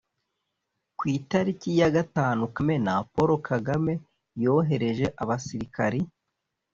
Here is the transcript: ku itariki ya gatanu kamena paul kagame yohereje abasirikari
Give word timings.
ku 0.97 1.03
itariki 1.17 1.69
ya 1.79 1.89
gatanu 1.95 2.41
kamena 2.55 2.93
paul 3.13 3.29
kagame 3.49 3.93
yohereje 4.43 5.05
abasirikari 5.21 6.01